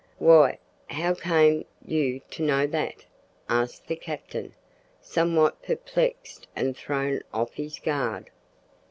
"Why, 0.17 0.57
how 0.89 1.13
came 1.13 1.63
you 1.85 2.21
to 2.31 2.41
know 2.41 2.65
that?" 2.65 3.05
asked 3.47 3.85
the 3.85 3.95
captain, 3.95 4.55
somewhat 4.99 5.61
perplexed 5.61 6.47
and 6.55 6.75
thrown 6.75 7.21
off 7.31 7.53
his 7.53 7.77
guard. 7.77 8.31